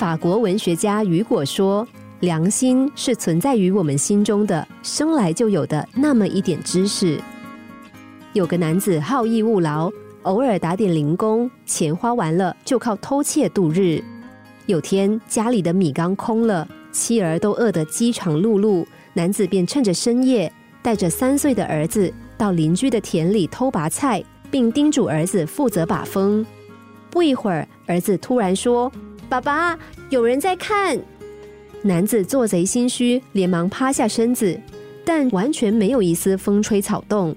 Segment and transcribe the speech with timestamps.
[0.00, 1.86] 法国文学家雨果说
[2.20, 7.20] ：“良心是存在于我们心中的，生来就有的那么一点知识。”
[8.32, 9.92] 有个男子好逸恶劳，
[10.22, 14.02] 偶尔打点零工，钱花完了就靠偷窃度日。
[14.64, 26.46] 有天家里的米缸空了，妻儿都饿得饥肠辘辘，男子便趁着深夜，带着三岁的儿子到邻居的田里偷拔菜，并叮嘱儿子负责把风。
[27.10, 28.90] 不一会儿，儿子突然说
[29.30, 30.98] ：“爸爸，有人在看。”
[31.82, 34.60] 男子做贼心虚，连忙趴下身子，
[35.04, 37.34] 但完全没有一丝风吹草动。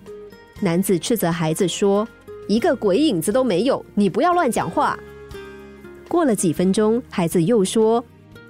[0.60, 2.08] 男子斥责孩子说
[2.50, 4.98] ：“一个鬼影子都没有，你不要乱讲话。”
[6.10, 8.04] 过了几分钟，孩子又说：“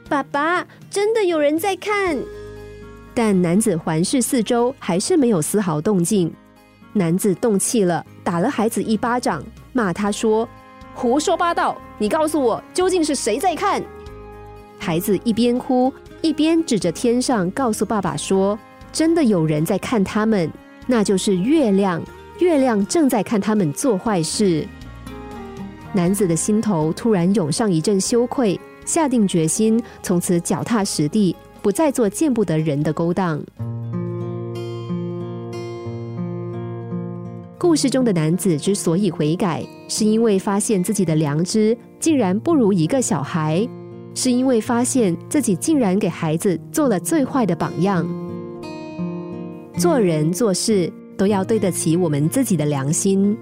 [0.07, 2.17] 爸爸，真的有人在看。”
[3.13, 6.33] 但男子环视四周，还是没有丝毫动静。
[6.93, 10.47] 男子动气了，打了孩子一巴掌，骂他说
[10.93, 11.75] ：“胡说八道！
[11.97, 13.83] 你告诉我，究竟是谁在看？”
[14.79, 18.57] 孩子一边哭一边指着天上，告诉爸爸说
[18.91, 20.51] ：“真的有人在看他们，
[20.85, 22.01] 那就是月亮，
[22.39, 24.67] 月亮正在看他们做坏事。”
[25.93, 33.41] 男子的心头突然涌上一阵羞愧，下定决心从此脚踏实地，不再做见不得人的勾当。
[37.63, 43.65] 故事中的男子之所以悔改，是因为发现自己的良知竟然不如一个小孩，
[44.13, 48.05] 是因为发现自己竟然给孩子做了最坏的榜样。
[49.77, 53.35] 做人做事都要对得起我们自己的良心。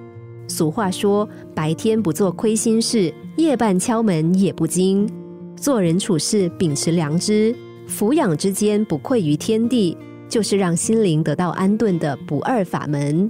[0.47, 5.09] 俗话说：“白天不做亏心事，夜半敲门也不惊。”
[5.57, 7.55] 做人处事秉持良知，
[7.89, 9.97] 抚养之间不愧于天地，
[10.29, 13.29] 就是让心灵得到安顿的不二法门。